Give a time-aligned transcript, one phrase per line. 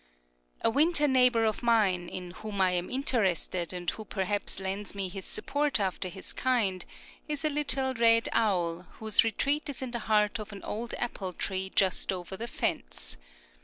[0.63, 5.09] A winter neighbor of mine, in whom I am interested, and who perhaps lends me
[5.09, 6.83] his support after his kind,
[7.27, 11.33] is a little red owl, whose retreat is in the heart of an old apple
[11.33, 13.17] tree just over the fence.